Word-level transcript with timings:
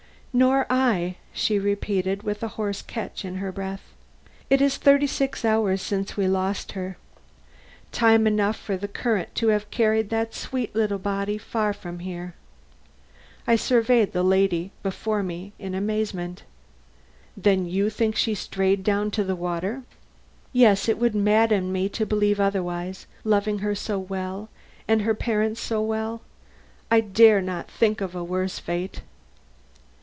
"Nor 0.33 0.65
I," 0.69 1.17
she 1.33 1.59
repeated, 1.59 2.23
with 2.23 2.41
a 2.41 2.47
hoarse 2.47 2.81
catch 2.81 3.25
in 3.25 3.35
her 3.35 3.51
breath. 3.51 3.81
"It 4.49 4.61
is 4.61 4.77
thirty 4.77 5.05
six 5.05 5.43
hours 5.43 5.81
since 5.81 6.15
we 6.15 6.25
lost 6.25 6.71
her. 6.71 6.95
Time 7.91 8.25
enough 8.25 8.55
for 8.55 8.77
the 8.77 8.87
current 8.87 9.35
to 9.35 9.49
have 9.49 9.69
carried 9.71 10.09
her 10.09 10.25
sweet 10.31 10.73
little 10.73 10.99
body 10.99 11.37
far 11.37 11.71
away 11.71 11.77
from 11.77 11.99
here." 11.99 12.33
I 13.45 13.57
surveyed 13.57 14.13
the 14.13 14.23
lady 14.23 14.71
before 14.83 15.21
me 15.21 15.51
in 15.59 15.75
amazement. 15.75 16.43
"Then 17.35 17.65
you 17.65 17.89
think 17.89 18.15
she 18.15 18.33
strayed 18.33 18.85
down 18.85 19.11
to 19.11 19.25
the 19.25 19.35
water?" 19.35 19.83
"Yes; 20.53 20.87
it 20.87 20.97
would 20.97 21.13
madden 21.13 21.73
me 21.73 21.89
to 21.89 22.05
believe 22.05 22.39
otherwise; 22.39 23.05
loving 23.25 23.59
her 23.59 23.75
so 23.75 23.99
well, 23.99 24.47
and 24.87 25.01
her 25.01 25.13
parents 25.13 25.59
so 25.59 25.81
well, 25.81 26.21
I 26.89 27.01
dare 27.01 27.41
not 27.41 27.69
think 27.69 27.99
of 27.99 28.15
a 28.15 28.23
worse 28.23 28.59
fate." 28.59 29.01